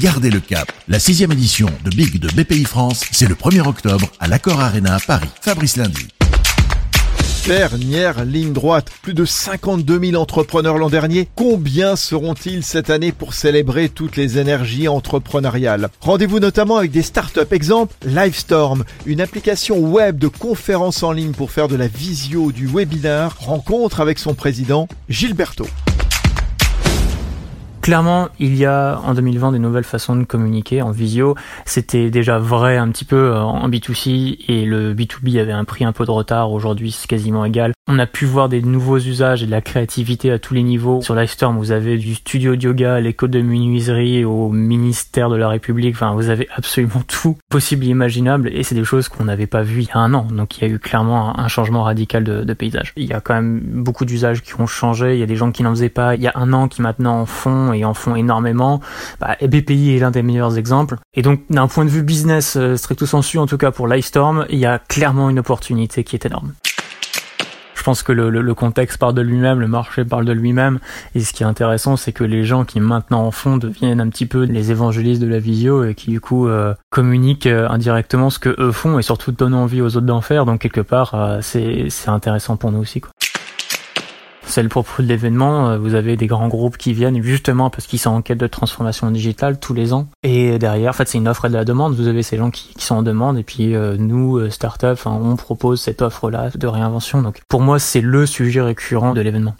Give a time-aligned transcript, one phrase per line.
[0.00, 0.72] Gardez le cap.
[0.88, 4.96] La sixième édition de Big de BPI France, c'est le 1er octobre à l'Accor Arena
[5.06, 5.28] Paris.
[5.42, 6.08] Fabrice Lundi.
[7.46, 11.28] Dernière ligne droite, plus de 52 000 entrepreneurs l'an dernier.
[11.34, 15.90] Combien seront-ils cette année pour célébrer toutes les énergies entrepreneuriales?
[16.00, 17.40] Rendez-vous notamment avec des startups.
[17.50, 22.66] Exemple, Livestorm, une application web de conférences en ligne pour faire de la visio du
[22.66, 23.36] webinar.
[23.40, 25.66] Rencontre avec son président, Gilberto.
[27.82, 31.34] Clairement, il y a en 2020 des nouvelles façons de communiquer en visio.
[31.64, 35.84] C'était déjà vrai un petit peu euh, en B2C et le B2B avait un prix
[35.84, 36.52] un peu de retard.
[36.52, 37.72] Aujourd'hui, c'est quasiment égal.
[37.88, 41.00] On a pu voir des nouveaux usages et de la créativité à tous les niveaux.
[41.00, 45.48] Sur Livestorm, vous avez du studio de yoga, l'école de menuiserie au ministère de la
[45.48, 45.96] République.
[45.96, 49.62] Enfin, vous avez absolument tout possible et imaginable et c'est des choses qu'on n'avait pas
[49.62, 50.28] vues il y a un an.
[50.30, 52.92] Donc, il y a eu clairement un changement radical de, de paysage.
[52.96, 55.14] Il y a quand même beaucoup d'usages qui ont changé.
[55.14, 56.80] Il y a des gens qui n'en faisaient pas il y a un an qui
[56.80, 58.80] maintenant en font et en font énormément.
[59.20, 60.96] Bah, BPI est l'un des meilleurs exemples.
[61.14, 64.46] Et donc, d'un point de vue business euh, stricto sensu, en tout cas pour Livestorm,
[64.50, 66.52] il y a clairement une opportunité qui est énorme.
[67.74, 70.78] Je pense que le, le, contexte parle de lui-même, le marché parle de lui-même.
[71.16, 74.08] Et ce qui est intéressant, c'est que les gens qui maintenant en font deviennent un
[74.08, 78.30] petit peu les évangélistes de la visio et qui du coup euh, communiquent euh, indirectement
[78.30, 80.46] ce que eux font et surtout donnent envie aux autres d'en faire.
[80.46, 83.00] Donc quelque part, c'est intéressant pour nous aussi.
[83.00, 83.10] Quoi
[84.52, 85.70] c'est le propos de l'événement.
[85.70, 88.46] Euh, vous avez des grands groupes qui viennent justement parce qu'ils sont en quête de
[88.46, 90.08] transformation digitale tous les ans.
[90.22, 91.94] Et derrière, en fait, c'est une offre et de la demande.
[91.94, 95.36] Vous avez ces gens qui, sont en demande et puis euh, nous, euh, startup, on
[95.36, 97.22] propose cette offre-là de réinvention.
[97.22, 99.54] Donc pour moi, c'est le sujet récurrent de l'événement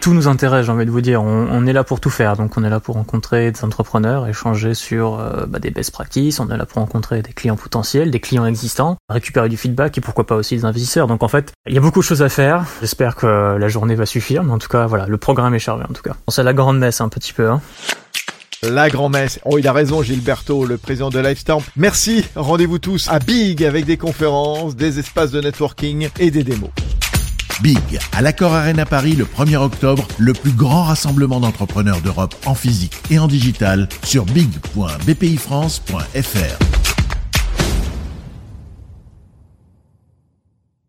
[0.00, 1.22] tout nous intéresse, j'ai envie de vous dire.
[1.22, 2.36] On, est là pour tout faire.
[2.36, 6.40] Donc, on est là pour rencontrer des entrepreneurs, échanger sur euh, bah, des best practices.
[6.40, 10.00] On est là pour rencontrer des clients potentiels, des clients existants, récupérer du feedback et
[10.00, 11.06] pourquoi pas aussi des investisseurs.
[11.06, 12.64] Donc, en fait, il y a beaucoup de choses à faire.
[12.80, 14.42] J'espère que la journée va suffire.
[14.42, 15.84] Mais en tout cas, voilà, le programme est chargé.
[15.88, 17.48] En tout cas, c'est la grande messe un petit peu.
[17.50, 17.60] Hein.
[18.62, 19.40] La grand-messe.
[19.44, 21.62] Oh, il a raison, Gilberto, le président de Lifestamp.
[21.76, 22.26] Merci.
[22.36, 26.70] Rendez-vous tous à Big avec des conférences, des espaces de networking et des démos.
[27.62, 32.54] Big, à l'Accor Arena Paris le 1er octobre, le plus grand rassemblement d'entrepreneurs d'Europe en
[32.54, 36.99] physique et en digital sur big.bpifrance.fr.